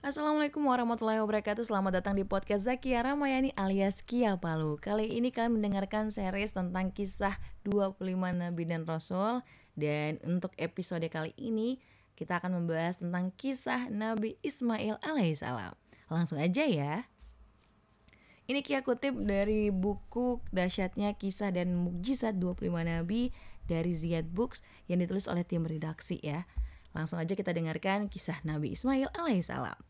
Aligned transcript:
Assalamualaikum 0.00 0.64
warahmatullahi 0.64 1.20
wabarakatuh. 1.20 1.60
Selamat 1.68 2.00
datang 2.00 2.16
di 2.16 2.24
podcast 2.24 2.64
Zakia 2.64 3.04
Ramayani 3.04 3.52
alias 3.52 4.00
Kia 4.00 4.32
Palu. 4.40 4.80
Kali 4.80 5.04
ini 5.04 5.28
kalian 5.28 5.60
mendengarkan 5.60 6.08
series 6.08 6.56
tentang 6.56 6.88
kisah 6.88 7.36
25 7.68 8.16
Nabi 8.16 8.64
dan 8.64 8.88
Rasul. 8.88 9.44
Dan 9.76 10.16
untuk 10.24 10.56
episode 10.56 11.04
kali 11.12 11.36
ini 11.36 11.84
kita 12.16 12.40
akan 12.40 12.64
membahas 12.64 12.96
tentang 12.96 13.28
kisah 13.36 13.92
Nabi 13.92 14.40
Ismail 14.40 15.04
alaihissalam. 15.04 15.76
Langsung 16.08 16.40
aja 16.40 16.64
ya. 16.64 17.04
Ini 18.48 18.64
Kia 18.64 18.80
kutip 18.80 19.12
dari 19.20 19.68
buku 19.68 20.40
Dasyatnya 20.48 21.12
Kisah 21.20 21.52
dan 21.52 21.76
Mukjizat 21.76 22.40
25 22.40 22.72
Nabi 22.72 23.36
dari 23.68 23.92
Ziyad 23.92 24.32
Books 24.32 24.64
yang 24.88 25.04
ditulis 25.04 25.28
oleh 25.28 25.44
tim 25.44 25.68
redaksi 25.68 26.16
ya. 26.24 26.48
Langsung 26.96 27.20
aja 27.20 27.36
kita 27.36 27.52
dengarkan 27.52 28.08
kisah 28.08 28.40
Nabi 28.48 28.72
Ismail 28.72 29.12
alaihissalam 29.12 29.89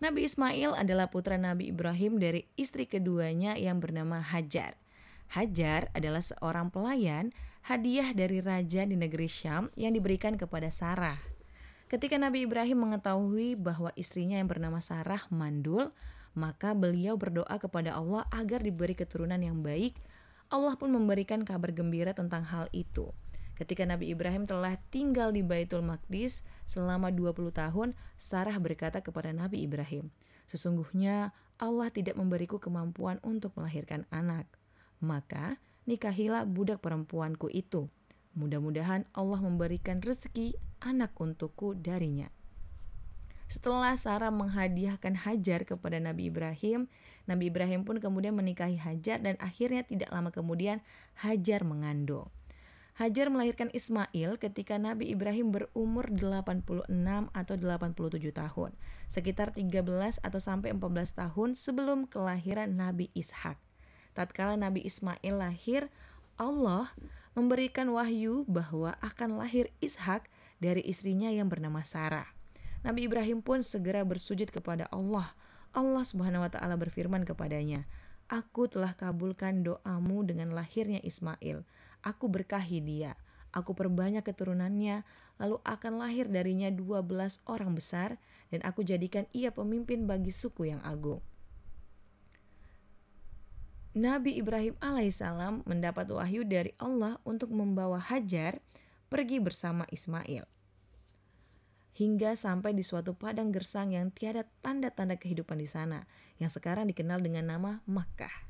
Nabi 0.00 0.24
Ismail 0.24 0.72
adalah 0.80 1.12
putra 1.12 1.36
Nabi 1.36 1.68
Ibrahim 1.68 2.16
dari 2.16 2.48
istri 2.56 2.88
keduanya 2.88 3.60
yang 3.60 3.84
bernama 3.84 4.24
Hajar. 4.24 4.80
Hajar 5.28 5.92
adalah 5.92 6.24
seorang 6.24 6.72
pelayan 6.72 7.36
hadiah 7.68 8.16
dari 8.16 8.40
raja 8.40 8.88
di 8.88 8.96
negeri 8.96 9.28
Syam 9.28 9.68
yang 9.76 9.92
diberikan 9.92 10.40
kepada 10.40 10.72
Sarah. 10.72 11.20
Ketika 11.92 12.16
Nabi 12.16 12.48
Ibrahim 12.48 12.88
mengetahui 12.88 13.60
bahwa 13.60 13.92
istrinya 13.92 14.40
yang 14.40 14.48
bernama 14.48 14.80
Sarah 14.80 15.28
mandul, 15.28 15.92
maka 16.32 16.72
beliau 16.72 17.20
berdoa 17.20 17.60
kepada 17.60 17.92
Allah 17.92 18.24
agar 18.32 18.64
diberi 18.64 18.96
keturunan 18.96 19.44
yang 19.44 19.60
baik. 19.60 20.00
Allah 20.48 20.80
pun 20.80 20.96
memberikan 20.96 21.44
kabar 21.44 21.76
gembira 21.76 22.16
tentang 22.16 22.48
hal 22.48 22.72
itu. 22.72 23.12
Ketika 23.60 23.84
Nabi 23.84 24.08
Ibrahim 24.08 24.48
telah 24.48 24.80
tinggal 24.88 25.36
di 25.36 25.44
Baitul 25.44 25.84
Maqdis 25.84 26.40
selama 26.64 27.12
20 27.12 27.52
tahun, 27.52 27.92
Sarah 28.16 28.56
berkata 28.56 29.04
kepada 29.04 29.36
Nabi 29.36 29.60
Ibrahim, 29.68 30.08
Sesungguhnya 30.48 31.36
Allah 31.60 31.92
tidak 31.92 32.16
memberiku 32.16 32.56
kemampuan 32.56 33.20
untuk 33.20 33.52
melahirkan 33.60 34.08
anak. 34.08 34.48
Maka 35.04 35.60
nikahilah 35.84 36.48
budak 36.48 36.80
perempuanku 36.80 37.52
itu. 37.52 37.92
Mudah-mudahan 38.32 39.04
Allah 39.12 39.44
memberikan 39.44 40.00
rezeki 40.00 40.56
anak 40.80 41.12
untukku 41.20 41.76
darinya. 41.76 42.32
Setelah 43.44 43.92
Sarah 44.00 44.32
menghadiahkan 44.32 45.20
Hajar 45.28 45.68
kepada 45.68 46.00
Nabi 46.00 46.32
Ibrahim, 46.32 46.88
Nabi 47.28 47.52
Ibrahim 47.52 47.84
pun 47.84 48.00
kemudian 48.00 48.32
menikahi 48.32 48.80
Hajar 48.80 49.20
dan 49.20 49.36
akhirnya 49.36 49.84
tidak 49.84 50.08
lama 50.08 50.32
kemudian 50.32 50.80
Hajar 51.20 51.60
mengandung. 51.68 52.32
Hajar 52.98 53.30
melahirkan 53.30 53.70
Ismail 53.70 54.36
ketika 54.42 54.74
Nabi 54.76 55.14
Ibrahim 55.14 55.54
berumur 55.54 56.10
86 56.10 56.90
atau 57.30 57.54
87 57.54 58.34
tahun, 58.34 58.70
sekitar 59.06 59.54
13 59.54 60.18
atau 60.20 60.40
sampai 60.42 60.74
14 60.74 61.14
tahun 61.14 61.54
sebelum 61.54 62.10
kelahiran 62.10 62.74
Nabi 62.74 63.08
Ishak. 63.14 63.56
Tatkala 64.12 64.58
Nabi 64.58 64.82
Ismail 64.82 65.34
lahir, 65.38 65.86
Allah 66.34 66.90
memberikan 67.38 67.86
wahyu 67.94 68.42
bahwa 68.50 68.98
akan 69.00 69.38
lahir 69.38 69.70
Ishak 69.78 70.26
dari 70.58 70.82
istrinya 70.82 71.30
yang 71.30 71.46
bernama 71.46 71.80
Sarah. 71.86 72.26
Nabi 72.80 73.06
Ibrahim 73.06 73.44
pun 73.44 73.60
segera 73.60 74.02
bersujud 74.02 74.48
kepada 74.48 74.88
Allah. 74.88 75.36
Allah 75.70 76.02
Subhanahu 76.02 76.42
wa 76.42 76.50
taala 76.50 76.74
berfirman 76.74 77.22
kepadanya, 77.28 77.86
"Aku 78.26 78.66
telah 78.66 78.96
kabulkan 78.96 79.62
doamu 79.62 80.24
dengan 80.24 80.56
lahirnya 80.56 80.98
Ismail." 81.04 81.62
Aku 82.00 82.32
berkahi 82.32 82.80
dia, 82.80 83.16
aku 83.52 83.76
perbanyak 83.76 84.24
keturunannya, 84.24 85.04
lalu 85.36 85.56
akan 85.68 86.00
lahir 86.00 86.28
darinya 86.32 86.72
dua 86.72 87.04
belas 87.04 87.44
orang 87.44 87.76
besar, 87.76 88.16
dan 88.48 88.64
aku 88.64 88.80
jadikan 88.82 89.28
ia 89.36 89.52
pemimpin 89.52 90.08
bagi 90.08 90.32
suku 90.32 90.72
yang 90.72 90.80
agung. 90.80 91.20
Nabi 93.90 94.38
Ibrahim 94.38 94.78
alaihissalam 94.78 95.66
mendapat 95.66 96.06
wahyu 96.14 96.46
dari 96.46 96.70
Allah 96.78 97.18
untuk 97.26 97.50
membawa 97.50 97.98
Hajar 97.98 98.62
pergi 99.10 99.42
bersama 99.42 99.82
Ismail. 99.90 100.46
Hingga 101.98 102.38
sampai 102.38 102.72
di 102.72 102.86
suatu 102.86 103.18
padang 103.18 103.50
gersang 103.50 103.92
yang 103.92 104.14
tiada 104.14 104.46
tanda-tanda 104.62 105.18
kehidupan 105.18 105.58
di 105.58 105.66
sana, 105.66 106.06
yang 106.38 106.48
sekarang 106.48 106.86
dikenal 106.88 107.18
dengan 107.18 107.50
nama 107.50 107.82
Makkah. 107.84 108.49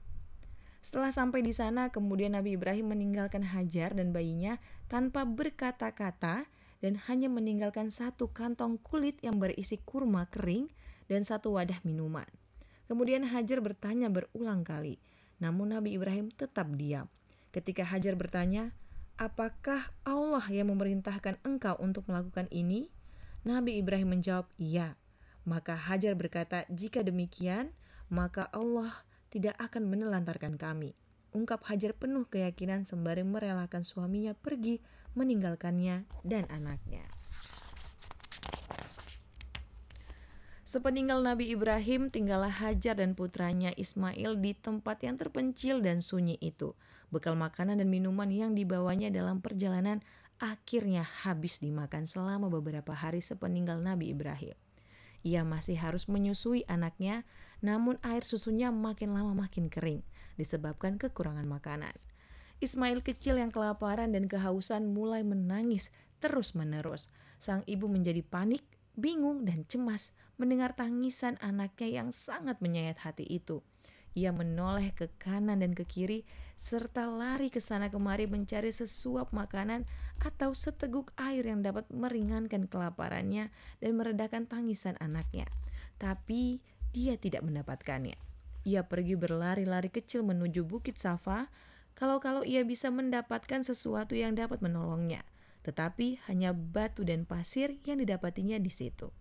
Setelah 0.80 1.12
sampai 1.12 1.44
di 1.44 1.52
sana, 1.52 1.92
kemudian 1.92 2.32
Nabi 2.32 2.56
Ibrahim 2.56 2.96
meninggalkan 2.96 3.44
Hajar 3.44 3.92
dan 3.92 4.16
bayinya 4.16 4.56
tanpa 4.88 5.28
berkata-kata 5.28 6.48
dan 6.80 6.94
hanya 7.06 7.28
meninggalkan 7.28 7.92
satu 7.92 8.32
kantong 8.32 8.80
kulit 8.80 9.20
yang 9.20 9.36
berisi 9.36 9.76
kurma 9.84 10.24
kering 10.32 10.72
dan 11.12 11.20
satu 11.20 11.52
wadah 11.60 11.76
minuman. 11.84 12.26
Kemudian 12.88 13.28
Hajar 13.28 13.60
bertanya 13.60 14.08
berulang 14.08 14.64
kali, 14.64 14.96
namun 15.36 15.76
Nabi 15.76 15.94
Ibrahim 15.94 16.32
tetap 16.32 16.72
diam. 16.74 17.06
Ketika 17.52 17.84
Hajar 17.84 18.16
bertanya, 18.16 18.72
"Apakah 19.20 19.92
Allah 20.02 20.42
yang 20.48 20.72
memerintahkan 20.72 21.44
engkau 21.44 21.76
untuk 21.76 22.08
melakukan 22.08 22.48
ini?" 22.48 22.88
Nabi 23.44 23.76
Ibrahim 23.78 24.16
menjawab, 24.16 24.48
"Iya." 24.56 24.96
Maka 25.44 25.76
Hajar 25.76 26.16
berkata, 26.16 26.64
"Jika 26.72 27.04
demikian, 27.04 27.76
maka 28.08 28.48
Allah 28.50 29.04
tidak 29.30 29.56
akan 29.62 29.86
menelantarkan 29.86 30.58
kami. 30.58 30.92
Ungkap 31.30 31.62
Hajar 31.70 31.94
penuh 31.94 32.26
keyakinan 32.26 32.82
sembari 32.82 33.22
merelakan 33.22 33.86
suaminya 33.86 34.34
pergi 34.34 34.82
meninggalkannya 35.14 36.06
dan 36.26 36.44
anaknya. 36.50 37.06
Sepeninggal 40.70 41.26
Nabi 41.26 41.50
Ibrahim, 41.50 42.14
tinggallah 42.14 42.50
Hajar 42.50 42.94
dan 42.94 43.18
putranya 43.18 43.74
Ismail 43.74 44.38
di 44.38 44.54
tempat 44.54 45.02
yang 45.02 45.18
terpencil 45.18 45.82
dan 45.82 45.98
sunyi 45.98 46.38
itu. 46.38 46.78
Bekal 47.10 47.34
makanan 47.34 47.82
dan 47.82 47.90
minuman 47.90 48.30
yang 48.30 48.54
dibawanya 48.54 49.10
dalam 49.10 49.42
perjalanan 49.42 49.98
akhirnya 50.38 51.02
habis 51.26 51.58
dimakan 51.58 52.06
selama 52.06 52.46
beberapa 52.46 52.94
hari 52.94 53.18
sepeninggal 53.18 53.82
Nabi 53.82 54.14
Ibrahim. 54.14 54.54
Ia 55.20 55.44
masih 55.44 55.76
harus 55.76 56.08
menyusui 56.08 56.64
anaknya, 56.64 57.28
namun 57.60 58.00
air 58.00 58.24
susunya 58.24 58.72
makin 58.72 59.12
lama 59.12 59.36
makin 59.36 59.68
kering 59.68 60.00
disebabkan 60.40 60.96
kekurangan 60.96 61.44
makanan. 61.44 61.92
Ismail 62.60 63.04
kecil 63.04 63.40
yang 63.40 63.52
kelaparan 63.52 64.12
dan 64.12 64.28
kehausan 64.28 64.92
mulai 64.92 65.24
menangis 65.24 65.92
terus-menerus. 66.20 67.08
Sang 67.40 67.64
ibu 67.64 67.88
menjadi 67.88 68.20
panik, 68.20 68.64
bingung, 68.96 69.48
dan 69.48 69.64
cemas 69.64 70.12
mendengar 70.36 70.76
tangisan 70.76 71.40
anaknya 71.40 72.00
yang 72.00 72.08
sangat 72.12 72.60
menyayat 72.60 73.00
hati 73.00 73.24
itu. 73.28 73.64
Ia 74.18 74.34
menoleh 74.34 74.90
ke 74.90 75.06
kanan 75.22 75.62
dan 75.62 75.70
ke 75.70 75.86
kiri, 75.86 76.26
serta 76.58 77.06
lari 77.06 77.46
ke 77.48 77.62
sana 77.62 77.88
kemari 77.88 78.26
mencari 78.26 78.74
sesuap 78.74 79.30
makanan 79.30 79.86
atau 80.18 80.50
seteguk 80.52 81.14
air 81.14 81.46
yang 81.46 81.62
dapat 81.62 81.86
meringankan 81.94 82.66
kelaparannya 82.66 83.54
dan 83.78 83.92
meredakan 83.94 84.50
tangisan 84.50 84.98
anaknya. 84.98 85.46
Tapi 86.02 86.58
dia 86.90 87.14
tidak 87.14 87.46
mendapatkannya. 87.46 88.18
Ia 88.66 88.84
pergi 88.84 89.16
berlari-lari 89.16 89.88
kecil 89.88 90.26
menuju 90.26 90.66
Bukit 90.66 91.00
Safa, 91.00 91.48
kalau-kalau 91.96 92.44
ia 92.44 92.66
bisa 92.66 92.92
mendapatkan 92.92 93.64
sesuatu 93.64 94.12
yang 94.12 94.36
dapat 94.36 94.60
menolongnya. 94.60 95.24
Tetapi 95.64 96.24
hanya 96.28 96.56
batu 96.56 97.04
dan 97.04 97.28
pasir 97.28 97.80
yang 97.84 98.00
didapatinya 98.00 98.56
di 98.60 98.72
situ. 98.72 99.12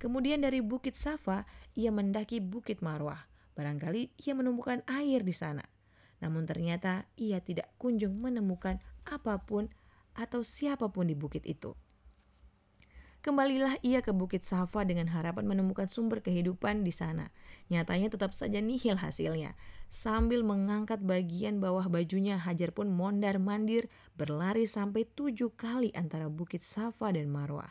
Kemudian 0.00 0.42
dari 0.42 0.58
Bukit 0.64 0.98
Safa, 0.98 1.46
ia 1.78 1.94
mendaki 1.94 2.42
Bukit 2.42 2.82
Marwah. 2.82 3.28
Barangkali 3.52 4.16
ia 4.16 4.32
menemukan 4.32 4.80
air 4.88 5.20
di 5.22 5.34
sana. 5.34 5.64
Namun 6.22 6.46
ternyata 6.46 7.04
ia 7.18 7.42
tidak 7.42 7.74
kunjung 7.76 8.16
menemukan 8.22 8.78
apa 9.04 9.42
pun 9.42 9.68
atau 10.14 10.44
siapa 10.46 10.88
pun 10.92 11.08
di 11.08 11.16
bukit 11.18 11.42
itu. 11.48 11.74
Kembalilah 13.22 13.78
ia 13.86 14.02
ke 14.02 14.10
Bukit 14.10 14.42
Safa 14.42 14.82
dengan 14.82 15.06
harapan 15.06 15.46
menemukan 15.46 15.86
sumber 15.86 16.26
kehidupan 16.26 16.82
di 16.82 16.90
sana. 16.90 17.30
Nyatanya 17.70 18.10
tetap 18.10 18.34
saja 18.34 18.58
nihil 18.58 18.98
hasilnya. 18.98 19.54
Sambil 19.86 20.42
mengangkat 20.42 20.98
bagian 21.06 21.62
bawah 21.62 21.86
bajunya, 21.86 22.34
Hajar 22.34 22.74
pun 22.74 22.90
mondar-mandir 22.90 23.86
berlari 24.18 24.66
sampai 24.66 25.06
tujuh 25.06 25.54
kali 25.54 25.94
antara 25.94 26.26
Bukit 26.26 26.66
Safa 26.66 27.14
dan 27.14 27.30
Marwah. 27.30 27.70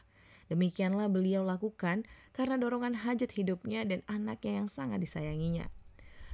Demikianlah 0.51 1.07
beliau 1.07 1.47
lakukan 1.47 2.03
karena 2.35 2.59
dorongan 2.59 3.07
hajat 3.07 3.31
hidupnya 3.31 3.87
dan 3.87 4.03
anaknya 4.11 4.59
yang 4.59 4.67
sangat 4.67 4.99
disayanginya. 4.99 5.71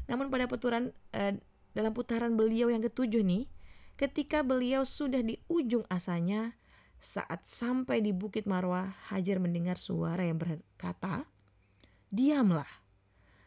Namun 0.10 0.34
pada 0.34 0.50
putaran 0.50 0.90
eh, 1.14 1.38
dalam 1.78 1.94
putaran 1.94 2.34
beliau 2.34 2.74
yang 2.74 2.82
ketujuh 2.82 3.22
nih, 3.22 3.46
ketika 3.94 4.42
beliau 4.42 4.82
sudah 4.82 5.22
di 5.22 5.38
ujung 5.46 5.86
asanya, 5.94 6.58
saat 6.98 7.46
sampai 7.46 8.02
di 8.02 8.10
Bukit 8.10 8.50
Marwah, 8.50 8.90
Hajar 9.14 9.38
mendengar 9.38 9.78
suara 9.78 10.26
yang 10.26 10.42
berkata, 10.42 11.30
"Diamlah." 12.10 12.90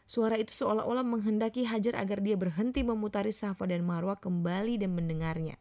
Suara 0.07 0.39
itu 0.39 0.55
seolah-olah 0.55 1.03
menghendaki 1.03 1.67
Hajar 1.67 1.99
agar 1.99 2.23
dia 2.23 2.39
berhenti 2.39 2.83
memutari 2.83 3.35
Safa 3.35 3.67
dan 3.67 3.83
Marwah 3.83 4.15
kembali 4.15 4.79
dan 4.79 4.95
mendengarnya. 4.95 5.59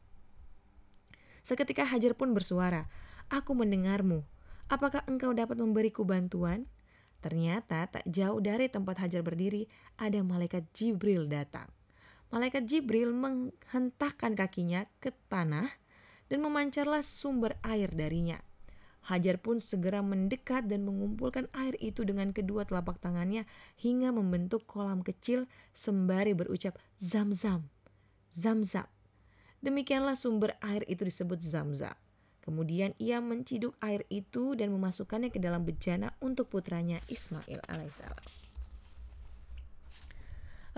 Seketika 1.43 1.83
Hajar 1.83 2.15
pun 2.15 2.31
bersuara, 2.31 2.87
"Aku 3.27 3.59
mendengarmu. 3.59 4.23
Apakah 4.71 5.03
engkau 5.11 5.35
dapat 5.35 5.59
memberiku 5.59 6.07
bantuan? 6.07 6.71
Ternyata 7.19 7.91
tak 7.91 8.07
jauh 8.07 8.39
dari 8.39 8.71
tempat 8.71 9.03
Hajar 9.03 9.27
berdiri 9.27 9.67
ada 9.99 10.23
malaikat 10.23 10.71
Jibril 10.71 11.27
datang. 11.27 11.67
Malaikat 12.31 12.71
Jibril 12.71 13.11
menghentakkan 13.11 14.39
kakinya 14.39 14.87
ke 15.03 15.11
tanah 15.27 15.67
dan 16.31 16.39
memancarlah 16.39 17.03
sumber 17.03 17.59
air 17.67 17.91
darinya. 17.91 18.39
Hajar 19.11 19.43
pun 19.43 19.59
segera 19.59 20.07
mendekat 20.07 20.71
dan 20.71 20.87
mengumpulkan 20.87 21.51
air 21.51 21.75
itu 21.83 22.07
dengan 22.07 22.31
kedua 22.31 22.63
telapak 22.63 23.03
tangannya 23.03 23.51
hingga 23.75 24.15
membentuk 24.15 24.71
kolam 24.71 25.03
kecil 25.03 25.51
sembari 25.75 26.31
berucap 26.31 26.79
zam-zam, 26.95 27.67
zam-zam. 28.31 28.87
Demikianlah 29.67 30.15
sumber 30.15 30.55
air 30.63 30.87
itu 30.87 31.03
disebut 31.03 31.43
zam-zam. 31.43 31.99
Kemudian 32.41 32.97
ia 32.97 33.21
menciduk 33.21 33.77
air 33.85 34.09
itu 34.09 34.57
dan 34.57 34.73
memasukkannya 34.73 35.29
ke 35.29 35.39
dalam 35.39 35.63
bejana 35.63 36.17
untuk 36.25 36.49
putranya 36.49 36.99
Ismail 37.07 37.61
alaihissalam. 37.69 38.25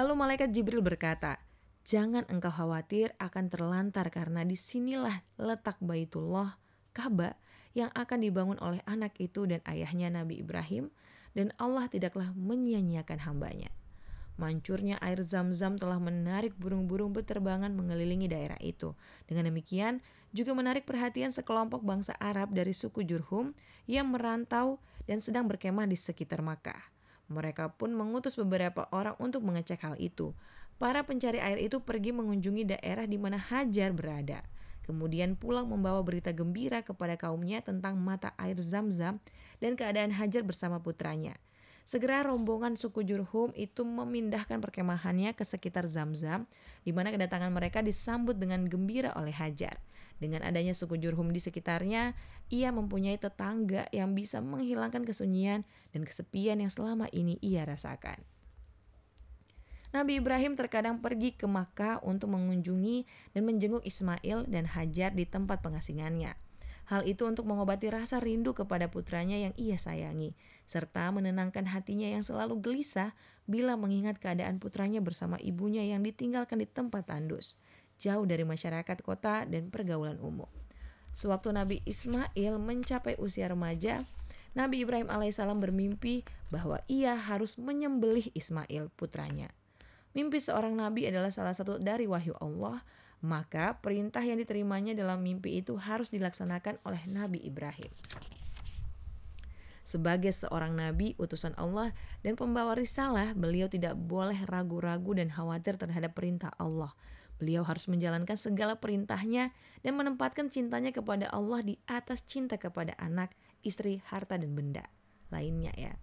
Lalu 0.00 0.12
malaikat 0.18 0.50
Jibril 0.50 0.82
berkata, 0.82 1.38
Jangan 1.82 2.22
engkau 2.30 2.54
khawatir 2.54 3.10
akan 3.18 3.50
terlantar 3.50 4.06
karena 4.14 4.46
di 4.46 4.54
sinilah 4.54 5.26
letak 5.34 5.82
Baitullah, 5.82 6.54
Ka'bah 6.94 7.34
yang 7.74 7.90
akan 7.90 8.22
dibangun 8.22 8.58
oleh 8.62 8.78
anak 8.86 9.18
itu 9.18 9.50
dan 9.50 9.58
ayahnya 9.66 10.12
Nabi 10.14 10.38
Ibrahim 10.38 10.94
dan 11.34 11.50
Allah 11.58 11.90
tidaklah 11.90 12.30
menyia-nyiakan 12.38 13.26
hambanya. 13.26 13.72
Mancurnya 14.40 14.96
air 15.04 15.20
zam-zam 15.20 15.76
telah 15.76 16.00
menarik 16.00 16.56
burung-burung 16.56 17.12
beterbangan 17.12 17.76
mengelilingi 17.76 18.32
daerah 18.32 18.58
itu. 18.64 18.96
Dengan 19.28 19.52
demikian, 19.52 20.00
juga 20.32 20.56
menarik 20.56 20.88
perhatian 20.88 21.28
sekelompok 21.28 21.84
bangsa 21.84 22.16
Arab 22.16 22.56
dari 22.56 22.72
suku 22.72 23.04
Jurhum 23.04 23.52
yang 23.84 24.08
merantau 24.08 24.80
dan 25.04 25.20
sedang 25.20 25.44
berkemah 25.44 25.84
di 25.84 26.00
sekitar 26.00 26.40
Makkah. 26.40 26.80
Mereka 27.28 27.76
pun 27.76 27.92
mengutus 27.92 28.36
beberapa 28.36 28.88
orang 28.92 29.16
untuk 29.20 29.44
mengecek 29.44 29.84
hal 29.84 29.96
itu. 30.00 30.32
Para 30.80 31.04
pencari 31.04 31.38
air 31.38 31.60
itu 31.60 31.84
pergi 31.84 32.10
mengunjungi 32.10 32.76
daerah 32.76 33.06
di 33.06 33.20
mana 33.20 33.38
Hajar 33.38 33.92
berada. 33.92 34.42
Kemudian 34.82 35.38
pulang 35.38 35.70
membawa 35.70 36.02
berita 36.02 36.34
gembira 36.34 36.82
kepada 36.82 37.14
kaumnya 37.14 37.62
tentang 37.62 37.94
mata 38.02 38.34
air 38.34 38.58
zam-zam 38.58 39.22
dan 39.62 39.78
keadaan 39.78 40.10
Hajar 40.10 40.42
bersama 40.42 40.82
putranya. 40.82 41.38
Segera 41.82 42.22
rombongan 42.22 42.78
suku 42.78 43.02
Jurhum 43.02 43.50
itu 43.58 43.82
memindahkan 43.82 44.62
perkemahannya 44.62 45.34
ke 45.34 45.42
sekitar 45.42 45.90
Zamzam, 45.90 46.46
di 46.86 46.94
mana 46.94 47.10
kedatangan 47.10 47.50
mereka 47.50 47.82
disambut 47.82 48.38
dengan 48.38 48.70
gembira 48.70 49.10
oleh 49.18 49.34
Hajar. 49.34 49.82
Dengan 50.22 50.46
adanya 50.46 50.70
suku 50.70 50.94
Jurhum 51.02 51.34
di 51.34 51.42
sekitarnya, 51.42 52.14
ia 52.46 52.70
mempunyai 52.70 53.18
tetangga 53.18 53.90
yang 53.90 54.14
bisa 54.14 54.38
menghilangkan 54.38 55.02
kesunyian 55.02 55.66
dan 55.90 56.06
kesepian 56.06 56.62
yang 56.62 56.70
selama 56.70 57.10
ini 57.10 57.42
ia 57.42 57.66
rasakan. 57.66 58.22
Nabi 59.92 60.22
Ibrahim 60.22 60.56
terkadang 60.56 61.02
pergi 61.02 61.34
ke 61.36 61.44
Makkah 61.44 62.00
untuk 62.06 62.32
mengunjungi 62.32 63.04
dan 63.34 63.42
menjenguk 63.44 63.84
Ismail 63.84 64.48
dan 64.48 64.64
Hajar 64.70 65.12
di 65.12 65.26
tempat 65.28 65.60
pengasingannya. 65.60 66.51
Hal 66.90 67.06
itu 67.06 67.22
untuk 67.24 67.46
mengobati 67.46 67.88
rasa 67.88 68.18
rindu 68.18 68.52
kepada 68.52 68.90
putranya 68.90 69.38
yang 69.38 69.54
ia 69.54 69.78
sayangi, 69.78 70.34
serta 70.66 71.08
menenangkan 71.14 71.68
hatinya 71.70 72.10
yang 72.10 72.26
selalu 72.26 72.58
gelisah 72.58 73.14
bila 73.46 73.78
mengingat 73.78 74.18
keadaan 74.18 74.58
putranya 74.58 74.98
bersama 74.98 75.38
ibunya 75.38 75.86
yang 75.86 76.02
ditinggalkan 76.02 76.58
di 76.58 76.66
tempat 76.66 77.06
tandus, 77.06 77.54
jauh 78.02 78.26
dari 78.26 78.42
masyarakat 78.42 78.98
kota 79.02 79.46
dan 79.46 79.70
pergaulan 79.70 80.18
umum. 80.18 80.50
Sewaktu 81.12 81.52
Nabi 81.54 81.76
Ismail 81.86 82.56
mencapai 82.58 83.14
usia 83.20 83.46
remaja, 83.46 84.02
Nabi 84.52 84.84
Ibrahim 84.84 85.08
alaihissalam 85.08 85.60
bermimpi 85.60 86.24
bahwa 86.52 86.80
ia 86.88 87.16
harus 87.16 87.56
menyembelih 87.56 88.32
Ismail 88.36 88.92
putranya. 88.96 89.48
Mimpi 90.12 90.44
seorang 90.44 90.76
nabi 90.76 91.08
adalah 91.08 91.32
salah 91.32 91.56
satu 91.56 91.80
dari 91.80 92.04
wahyu 92.04 92.36
Allah 92.36 92.84
maka 93.22 93.78
perintah 93.78 94.20
yang 94.20 94.42
diterimanya 94.42 94.92
dalam 94.98 95.22
mimpi 95.22 95.62
itu 95.62 95.78
harus 95.78 96.10
dilaksanakan 96.10 96.82
oleh 96.82 97.02
Nabi 97.06 97.38
Ibrahim. 97.46 97.90
Sebagai 99.82 100.30
seorang 100.30 100.78
nabi, 100.78 101.18
utusan 101.18 101.58
Allah 101.58 101.90
dan 102.22 102.38
pembawa 102.38 102.78
risalah, 102.78 103.34
beliau 103.34 103.66
tidak 103.66 103.98
boleh 103.98 104.38
ragu-ragu 104.46 105.10
dan 105.18 105.26
khawatir 105.26 105.74
terhadap 105.74 106.14
perintah 106.14 106.54
Allah. 106.54 106.94
Beliau 107.42 107.66
harus 107.66 107.90
menjalankan 107.90 108.38
segala 108.38 108.78
perintahnya 108.78 109.50
dan 109.82 109.98
menempatkan 109.98 110.46
cintanya 110.54 110.94
kepada 110.94 111.26
Allah 111.34 111.58
di 111.66 111.74
atas 111.90 112.22
cinta 112.22 112.54
kepada 112.54 112.94
anak, 113.02 113.34
istri, 113.66 113.98
harta, 114.06 114.38
dan 114.38 114.54
benda 114.54 114.86
lainnya 115.34 115.72
ya. 115.74 115.96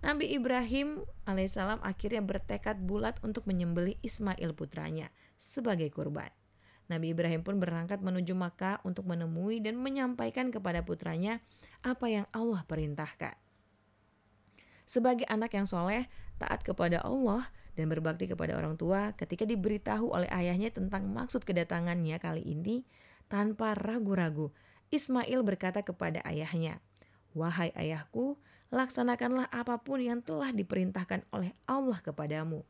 Nabi 0.00 0.32
Ibrahim 0.32 1.04
alaihissalam 1.28 1.82
akhirnya 1.84 2.24
bertekad 2.24 2.80
bulat 2.84 3.20
untuk 3.20 3.44
menyembelih 3.44 4.00
Ismail 4.00 4.56
putranya 4.56 5.12
sebagai 5.36 5.92
kurban. 5.92 6.39
Nabi 6.90 7.14
Ibrahim 7.14 7.46
pun 7.46 7.62
berangkat 7.62 8.02
menuju 8.02 8.34
Makkah 8.34 8.82
untuk 8.82 9.06
menemui 9.06 9.62
dan 9.62 9.78
menyampaikan 9.78 10.50
kepada 10.50 10.82
putranya 10.82 11.38
apa 11.86 12.10
yang 12.10 12.26
Allah 12.34 12.66
perintahkan. 12.66 13.38
Sebagai 14.90 15.22
anak 15.30 15.54
yang 15.54 15.70
soleh, 15.70 16.10
taat 16.42 16.66
kepada 16.66 16.98
Allah 17.06 17.46
dan 17.78 17.86
berbakti 17.86 18.26
kepada 18.26 18.58
orang 18.58 18.74
tua 18.74 19.14
ketika 19.14 19.46
diberitahu 19.46 20.10
oleh 20.10 20.26
ayahnya 20.34 20.74
tentang 20.74 21.06
maksud 21.06 21.46
kedatangannya 21.46 22.18
kali 22.18 22.42
ini, 22.42 22.82
tanpa 23.30 23.78
ragu-ragu, 23.78 24.50
Ismail 24.90 25.46
berkata 25.46 25.86
kepada 25.86 26.18
ayahnya, 26.26 26.82
Wahai 27.38 27.70
ayahku, 27.78 28.34
laksanakanlah 28.74 29.46
apa 29.54 29.78
pun 29.78 30.02
yang 30.02 30.18
telah 30.26 30.50
diperintahkan 30.50 31.22
oleh 31.30 31.54
Allah 31.70 32.02
kepadamu. 32.02 32.66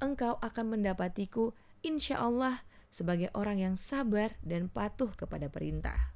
Engkau 0.00 0.40
akan 0.40 0.80
mendapatiku, 0.80 1.52
insya 1.84 2.24
Allah, 2.24 2.64
sebagai 2.90 3.30
orang 3.38 3.62
yang 3.62 3.74
sabar 3.78 4.34
dan 4.42 4.66
patuh 4.66 5.14
kepada 5.14 5.46
perintah. 5.46 6.12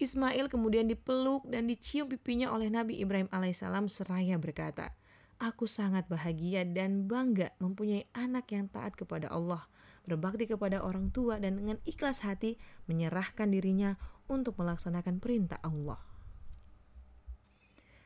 Ismail 0.00 0.48
kemudian 0.48 0.88
dipeluk 0.88 1.44
dan 1.44 1.68
dicium 1.68 2.08
pipinya 2.08 2.48
oleh 2.56 2.72
Nabi 2.72 2.96
Ibrahim 3.04 3.28
alaihissalam 3.28 3.84
seraya 3.90 4.40
berkata, 4.40 4.96
Aku 5.36 5.68
sangat 5.68 6.08
bahagia 6.08 6.64
dan 6.64 7.04
bangga 7.04 7.52
mempunyai 7.60 8.08
anak 8.16 8.48
yang 8.52 8.72
taat 8.72 8.96
kepada 8.96 9.28
Allah, 9.28 9.68
berbakti 10.08 10.48
kepada 10.48 10.80
orang 10.80 11.12
tua 11.12 11.36
dan 11.36 11.60
dengan 11.60 11.76
ikhlas 11.84 12.24
hati 12.24 12.56
menyerahkan 12.88 13.52
dirinya 13.52 14.00
untuk 14.24 14.56
melaksanakan 14.56 15.20
perintah 15.20 15.60
Allah. 15.60 16.00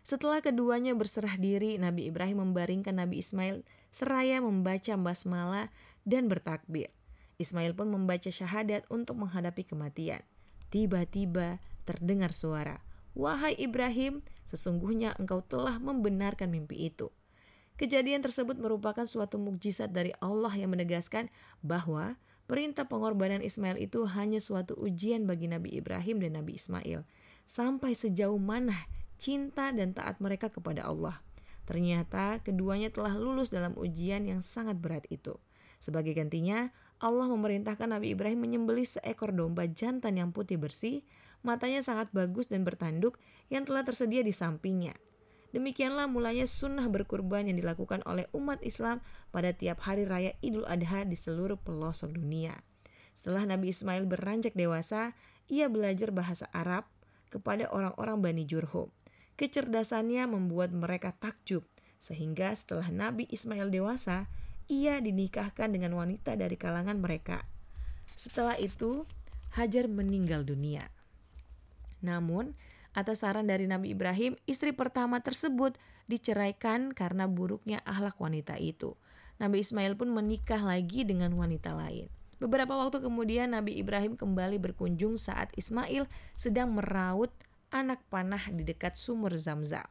Setelah 0.05 0.43
keduanya 0.43 0.93
berserah 0.93 1.39
diri, 1.41 1.81
Nabi 1.81 2.11
Ibrahim 2.11 2.51
membaringkan 2.51 2.99
Nabi 2.99 3.23
Ismail 3.23 3.63
seraya 3.89 4.43
membaca 4.43 4.99
basmalah 4.99 5.71
dan 6.05 6.27
bertakbir. 6.27 6.93
Ismail 7.39 7.75
pun 7.75 7.91
membaca 7.91 8.31
syahadat 8.31 8.87
untuk 8.91 9.19
menghadapi 9.19 9.67
kematian. 9.67 10.23
Tiba-tiba 10.71 11.59
terdengar 11.87 12.35
suara, 12.35 12.83
"Wahai 13.15 13.55
Ibrahim, 13.59 14.23
sesungguhnya 14.47 15.15
engkau 15.19 15.43
telah 15.43 15.79
membenarkan 15.79 16.51
mimpi 16.51 16.91
itu." 16.91 17.11
Kejadian 17.75 18.23
tersebut 18.23 18.55
merupakan 18.55 19.03
suatu 19.03 19.35
mukjizat 19.43 19.91
dari 19.91 20.15
Allah 20.23 20.55
yang 20.55 20.71
menegaskan 20.71 21.27
bahwa 21.59 22.15
perintah 22.47 22.87
pengorbanan 22.87 23.43
Ismail 23.43 23.83
itu 23.83 24.07
hanya 24.07 24.39
suatu 24.39 24.79
ujian 24.79 25.27
bagi 25.27 25.51
Nabi 25.51 25.75
Ibrahim 25.75 26.23
dan 26.23 26.39
Nabi 26.39 26.55
Ismail. 26.55 27.03
Sampai 27.43 27.99
sejauh 27.99 28.39
mana 28.39 28.79
cinta 29.19 29.75
dan 29.75 29.91
taat 29.91 30.23
mereka 30.23 30.55
kepada 30.55 30.87
Allah. 30.87 31.19
Ternyata 31.67 32.45
keduanya 32.45 32.95
telah 32.95 33.17
lulus 33.17 33.51
dalam 33.51 33.75
ujian 33.75 34.23
yang 34.29 34.39
sangat 34.45 34.79
berat 34.79 35.09
itu. 35.11 35.35
Sebagai 35.81 36.15
gantinya, 36.15 36.71
Allah 37.05 37.29
memerintahkan 37.29 37.93
Nabi 37.93 38.17
Ibrahim 38.17 38.49
menyembelih 38.49 38.89
seekor 38.89 39.37
domba 39.37 39.69
jantan 39.69 40.17
yang 40.17 40.33
putih 40.33 40.57
bersih, 40.57 41.05
matanya 41.45 41.85
sangat 41.85 42.09
bagus 42.17 42.49
dan 42.49 42.65
bertanduk 42.65 43.21
yang 43.53 43.69
telah 43.69 43.85
tersedia 43.85 44.25
di 44.25 44.33
sampingnya. 44.33 44.97
Demikianlah 45.53 46.09
mulanya 46.09 46.49
sunnah 46.49 46.89
berkurban 46.89 47.45
yang 47.47 47.61
dilakukan 47.61 48.01
oleh 48.09 48.25
umat 48.33 48.59
Islam 48.65 49.05
pada 49.31 49.53
tiap 49.53 49.85
hari 49.85 50.09
raya 50.09 50.33
Idul 50.41 50.65
Adha 50.65 51.05
di 51.05 51.15
seluruh 51.15 51.61
pelosok 51.61 52.17
dunia. 52.17 52.57
Setelah 53.13 53.47
Nabi 53.47 53.71
Ismail 53.71 54.09
beranjak 54.09 54.57
dewasa, 54.57 55.13
ia 55.47 55.69
belajar 55.69 56.11
bahasa 56.11 56.49
Arab 56.57 56.89
kepada 57.29 57.69
orang-orang 57.71 58.19
Bani 58.25 58.45
Jurhum. 58.49 58.91
Kecerdasannya 59.37 60.27
membuat 60.27 60.73
mereka 60.73 61.13
takjub, 61.15 61.63
sehingga 62.01 62.51
setelah 62.57 62.91
Nabi 62.91 63.31
Ismail 63.31 63.71
dewasa, 63.71 64.27
ia 64.71 65.01
dinikahkan 65.01 65.71
dengan 65.73 65.97
wanita 65.97 66.35
dari 66.35 66.55
kalangan 66.55 66.99
mereka. 67.01 67.45
Setelah 68.15 68.57
itu, 68.61 69.05
Hajar 69.55 69.87
meninggal 69.87 70.43
dunia. 70.43 70.91
Namun, 72.03 72.59
atas 72.91 73.23
saran 73.23 73.47
dari 73.47 73.71
Nabi 73.71 73.95
Ibrahim, 73.95 74.35
istri 74.51 74.75
pertama 74.75 75.23
tersebut 75.23 75.79
diceraikan 76.11 76.91
karena 76.91 77.31
buruknya 77.31 77.79
ahlak 77.87 78.19
wanita 78.19 78.59
itu. 78.59 78.99
Nabi 79.39 79.63
Ismail 79.63 79.95
pun 79.95 80.11
menikah 80.11 80.59
lagi 80.59 81.07
dengan 81.07 81.31
wanita 81.39 81.71
lain. 81.71 82.11
Beberapa 82.43 82.75
waktu 82.75 82.99
kemudian 82.99 83.55
Nabi 83.55 83.79
Ibrahim 83.79 84.19
kembali 84.19 84.59
berkunjung 84.59 85.23
saat 85.23 85.55
Ismail 85.55 86.11
sedang 86.35 86.75
meraut 86.75 87.31
anak 87.71 88.03
panah 88.11 88.51
di 88.51 88.67
dekat 88.67 88.99
sumur 88.99 89.39
Zamzam. 89.39 89.87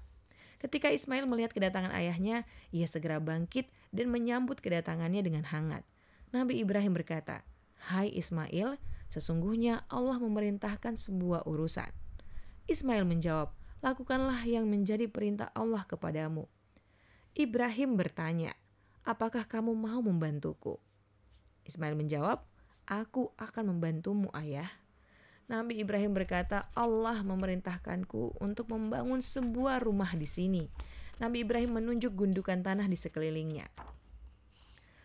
Ketika 0.60 0.92
Ismail 0.92 1.24
melihat 1.24 1.56
kedatangan 1.56 1.92
ayahnya, 1.92 2.44
ia 2.72 2.88
segera 2.88 3.24
bangkit 3.24 3.68
dan 3.94 4.10
menyambut 4.10 4.60
kedatangannya 4.60 5.22
dengan 5.22 5.46
hangat. 5.48 5.86
Nabi 6.34 6.60
Ibrahim 6.60 6.98
berkata, 6.98 7.46
"Hai 7.78 8.10
Ismail, 8.10 8.82
sesungguhnya 9.08 9.86
Allah 9.88 10.18
memerintahkan 10.18 10.98
sebuah 10.98 11.46
urusan." 11.46 11.94
Ismail 12.66 13.06
menjawab, 13.06 13.54
"Lakukanlah 13.86 14.42
yang 14.50 14.66
menjadi 14.66 15.06
perintah 15.06 15.54
Allah 15.54 15.86
kepadamu." 15.86 16.50
Ibrahim 17.38 17.94
bertanya, 17.94 18.58
"Apakah 19.06 19.46
kamu 19.46 19.78
mau 19.78 20.02
membantuku?" 20.02 20.82
Ismail 21.70 21.94
menjawab, 21.94 22.42
"Aku 22.90 23.32
akan 23.38 23.78
membantumu, 23.78 24.34
ayah." 24.34 24.84
Nabi 25.52 25.84
Ibrahim 25.84 26.16
berkata, 26.16 26.72
Allah 26.72 27.20
memerintahkanku 27.20 28.40
untuk 28.40 28.72
membangun 28.72 29.20
sebuah 29.20 29.84
rumah 29.84 30.16
di 30.16 30.24
sini. 30.24 30.64
Nabi 31.22 31.46
Ibrahim 31.46 31.78
menunjuk 31.78 32.18
gundukan 32.18 32.66
tanah 32.66 32.90
di 32.90 32.98
sekelilingnya. 32.98 33.70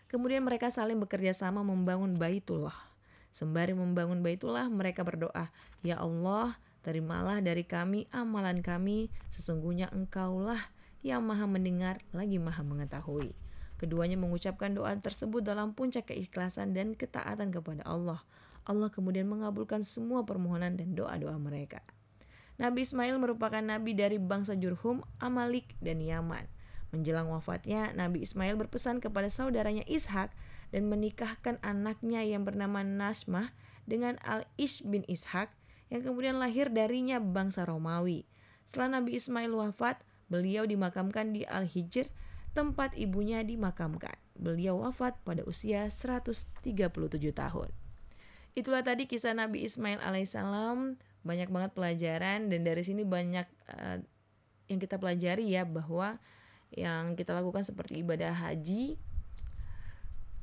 Kemudian 0.08 0.40
mereka 0.40 0.72
saling 0.72 0.96
bekerja 0.96 1.36
sama 1.36 1.60
membangun 1.60 2.16
Baitullah. 2.16 2.88
Sembari 3.28 3.76
membangun 3.76 4.24
Baitullah, 4.24 4.64
mereka 4.72 5.04
berdoa, 5.04 5.52
"Ya 5.84 6.00
Allah, 6.00 6.56
terimalah 6.80 7.44
dari 7.44 7.68
kami 7.68 8.08
amalan 8.08 8.64
kami, 8.64 9.12
sesungguhnya 9.28 9.92
Engkaulah 9.92 10.72
yang 11.04 11.28
Maha 11.28 11.44
mendengar 11.44 12.00
lagi 12.16 12.40
Maha 12.40 12.64
mengetahui." 12.64 13.36
Keduanya 13.76 14.16
mengucapkan 14.16 14.72
doa 14.72 14.90
tersebut 14.96 15.44
dalam 15.44 15.76
puncak 15.76 16.10
keikhlasan 16.10 16.72
dan 16.72 16.96
ketaatan 16.96 17.52
kepada 17.52 17.84
Allah. 17.84 18.24
Allah 18.66 18.88
kemudian 18.88 19.28
mengabulkan 19.28 19.84
semua 19.84 20.24
permohonan 20.24 20.74
dan 20.74 20.96
doa-doa 20.96 21.36
mereka. 21.36 21.84
Nabi 22.58 22.82
Ismail 22.82 23.14
merupakan 23.22 23.62
nabi 23.62 23.94
dari 23.94 24.18
bangsa 24.18 24.58
Jurhum, 24.58 25.06
Amalik, 25.22 25.78
dan 25.78 26.02
Yaman. 26.02 26.50
Menjelang 26.90 27.30
wafatnya, 27.30 27.94
Nabi 27.94 28.26
Ismail 28.26 28.58
berpesan 28.58 28.98
kepada 28.98 29.30
saudaranya 29.30 29.86
Ishak 29.86 30.34
dan 30.74 30.90
menikahkan 30.90 31.62
anaknya 31.62 32.26
yang 32.26 32.42
bernama 32.42 32.82
Nasmah 32.82 33.54
dengan 33.86 34.18
Al-Ish 34.26 34.82
bin 34.84 35.06
Ishak 35.06 35.54
yang 35.88 36.02
kemudian 36.04 36.36
lahir 36.36 36.68
darinya 36.68 37.22
bangsa 37.22 37.62
Romawi. 37.64 38.28
Setelah 38.66 39.00
Nabi 39.00 39.16
Ismail 39.16 39.52
wafat, 39.54 40.02
beliau 40.28 40.68
dimakamkan 40.68 41.32
di 41.32 41.46
Al-Hijr, 41.46 42.10
tempat 42.52 42.92
ibunya 42.98 43.40
dimakamkan. 43.46 44.16
Beliau 44.34 44.82
wafat 44.82 45.16
pada 45.24 45.46
usia 45.46 45.88
137 45.88 46.66
tahun. 47.32 47.70
Itulah 48.58 48.82
tadi 48.82 49.06
kisah 49.06 49.36
Nabi 49.36 49.62
Ismail 49.64 50.02
alaihissalam. 50.02 50.98
Banyak 51.28 51.52
banget 51.52 51.76
pelajaran 51.76 52.48
dan 52.48 52.64
dari 52.64 52.80
sini 52.80 53.04
banyak 53.04 53.44
uh, 53.76 54.00
yang 54.72 54.80
kita 54.80 54.96
pelajari 54.96 55.52
ya 55.52 55.68
bahwa 55.68 56.16
yang 56.72 57.16
kita 57.16 57.36
lakukan 57.36 57.64
seperti 57.64 58.00
ibadah 58.00 58.32
haji 58.32 58.96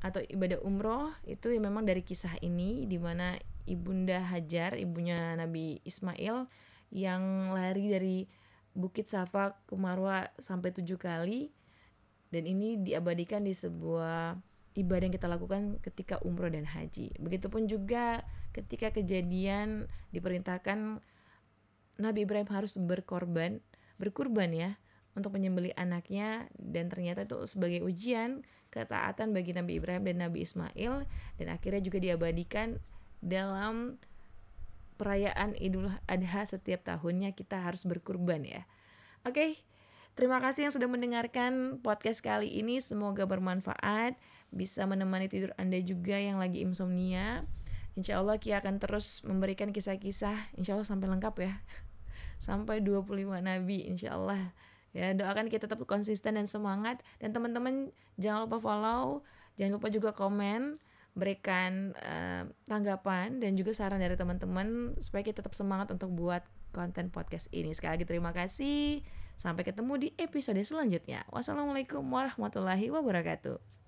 atau 0.06 0.22
ibadah 0.22 0.62
umroh 0.62 1.10
itu 1.26 1.50
ya 1.50 1.58
memang 1.58 1.82
dari 1.82 2.06
kisah 2.06 2.38
ini 2.46 2.86
di 2.86 3.02
mana 3.02 3.34
ibunda 3.66 4.22
Hajar 4.22 4.78
ibunya 4.78 5.34
Nabi 5.34 5.82
Ismail 5.82 6.46
yang 6.94 7.54
lari 7.54 7.86
dari 7.90 8.18
Bukit 8.78 9.10
Safa 9.10 9.58
ke 9.66 9.74
Marwa 9.74 10.30
sampai 10.38 10.70
tujuh 10.70 11.02
kali 11.02 11.50
dan 12.30 12.46
ini 12.46 12.78
diabadikan 12.78 13.42
di 13.42 13.56
sebuah 13.56 14.38
ibadah 14.76 15.08
yang 15.08 15.16
kita 15.16 15.32
lakukan 15.32 15.80
ketika 15.82 16.20
umroh 16.22 16.52
dan 16.52 16.68
haji. 16.68 17.16
Begitupun 17.18 17.66
juga 17.66 18.28
ketika 18.52 18.92
kejadian 18.92 19.88
diperintahkan 20.12 21.00
Nabi 21.96 22.20
Ibrahim 22.28 22.52
harus 22.52 22.76
berkorban, 22.76 23.64
berkurban 23.96 24.52
ya, 24.52 24.76
untuk 25.16 25.32
menyembelih 25.32 25.72
anaknya 25.80 26.52
dan 26.60 26.92
ternyata 26.92 27.24
itu 27.24 27.40
sebagai 27.48 27.82
ujian 27.88 28.44
ketaatan 28.70 29.32
bagi 29.32 29.56
Nabi 29.56 29.80
Ibrahim 29.80 30.04
dan 30.04 30.28
Nabi 30.28 30.44
Ismail 30.44 31.08
dan 31.40 31.48
akhirnya 31.48 31.80
juga 31.80 32.04
diabadikan 32.04 32.84
dalam 33.24 33.96
perayaan 35.00 35.56
Idul 35.56 35.88
Adha 36.08 36.44
setiap 36.44 36.84
tahunnya 36.84 37.32
kita 37.32 37.64
harus 37.64 37.88
berkurban 37.88 38.44
ya. 38.44 38.68
Oke, 39.24 39.64
terima 40.20 40.44
kasih 40.44 40.68
yang 40.68 40.74
sudah 40.76 40.92
mendengarkan 40.92 41.80
podcast 41.80 42.20
kali 42.20 42.52
ini. 42.52 42.84
Semoga 42.84 43.24
bermanfaat 43.24 44.20
bisa 44.56 44.88
menemani 44.88 45.28
tidur 45.28 45.52
Anda 45.60 45.78
juga 45.84 46.16
yang 46.16 46.40
lagi 46.40 46.64
insomnia. 46.64 47.44
Insya 48.00 48.24
Allah 48.24 48.40
Kia 48.40 48.64
akan 48.64 48.80
terus 48.80 49.24
memberikan 49.28 49.72
kisah-kisah, 49.72 50.56
insya 50.56 50.76
Allah 50.76 50.88
sampai 50.88 51.08
lengkap 51.12 51.36
ya. 51.44 51.54
Sampai 52.36 52.84
25 52.84 53.40
Nabi, 53.40 53.88
insya 53.88 54.20
Allah. 54.20 54.52
Ya, 54.92 55.16
doakan 55.16 55.48
kita 55.48 55.68
tetap 55.68 55.80
konsisten 55.88 56.36
dan 56.36 56.48
semangat. 56.48 57.00
Dan 57.20 57.32
teman-teman 57.32 57.96
jangan 58.20 58.48
lupa 58.48 58.60
follow, 58.60 59.24
jangan 59.56 59.80
lupa 59.80 59.88
juga 59.88 60.12
komen, 60.12 60.76
berikan 61.16 61.96
uh, 62.04 62.44
tanggapan 62.68 63.40
dan 63.40 63.56
juga 63.56 63.72
saran 63.72 64.04
dari 64.04 64.20
teman-teman 64.20 65.00
supaya 65.00 65.24
kita 65.24 65.40
tetap 65.40 65.56
semangat 65.56 65.96
untuk 65.96 66.12
buat 66.12 66.44
konten 66.76 67.08
podcast 67.08 67.48
ini. 67.56 67.72
Sekali 67.72 67.96
lagi 67.96 68.06
terima 68.08 68.36
kasih. 68.36 69.00
Sampai 69.40 69.64
ketemu 69.64 69.96
di 69.96 70.08
episode 70.20 70.60
selanjutnya. 70.64 71.24
Wassalamualaikum 71.32 72.04
warahmatullahi 72.04 72.92
wabarakatuh. 72.92 73.85